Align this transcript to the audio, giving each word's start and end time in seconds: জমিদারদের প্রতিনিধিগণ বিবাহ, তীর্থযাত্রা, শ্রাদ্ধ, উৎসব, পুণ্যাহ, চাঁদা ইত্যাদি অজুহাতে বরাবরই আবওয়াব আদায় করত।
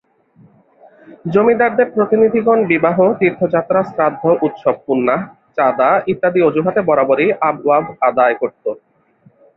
জমিদারদের 1.25 1.87
প্রতিনিধিগণ 1.95 2.59
বিবাহ, 2.63 2.97
তীর্থযাত্রা, 3.19 3.81
শ্রাদ্ধ, 3.85 4.23
উৎসব, 4.41 4.75
পুণ্যাহ, 4.85 5.21
চাঁদা 5.57 5.89
ইত্যাদি 6.07 6.39
অজুহাতে 6.41 6.81
বরাবরই 6.87 7.29
আবওয়াব 7.49 7.85
আদায় 8.09 8.35
করত। 8.41 8.63